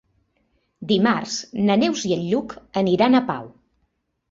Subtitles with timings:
[0.91, 1.35] Dimarts
[1.67, 3.49] na Neus i en Lluc aniran a Pau.